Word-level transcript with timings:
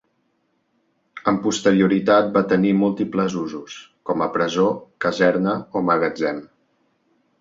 Amb 1.31 1.41
posterioritat 1.43 2.31
va 2.37 2.43
tenir 2.53 2.71
múltiples 2.79 3.35
usos, 3.43 3.77
com 4.11 4.27
a 4.27 4.31
presó, 4.39 4.67
caserna 5.07 5.55
o 5.81 5.85
magatzem. 5.91 6.43